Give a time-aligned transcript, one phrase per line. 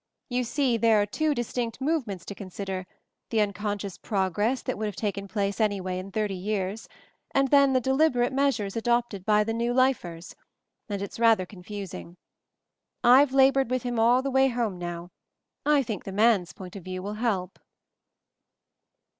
[0.29, 2.87] You see, there are two distinct movements to consider,
[3.29, 6.89] the un conscious progress that would have taken place anyway in thirty years,
[7.35, 10.35] and then the MOVING THE MOUNTAIN 99 deliberate measures adopted by the 'New Lifers/
[10.89, 12.17] and it's rather confusing.
[13.03, 15.11] IVe la bored with him all the way home now;
[15.67, 17.59] I think the man's point of view will help."